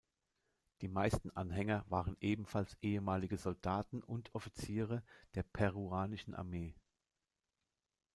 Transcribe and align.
Die 0.81 0.87
meisten 0.87 1.29
Anhänger 1.37 1.85
waren 1.87 2.17
ebenfalls 2.21 2.75
ehemalige 2.81 3.37
Soldaten 3.37 4.01
und 4.01 4.33
Offiziere 4.33 5.03
der 5.35 5.43
peruanischen 5.43 6.33
Armee. 6.33 6.73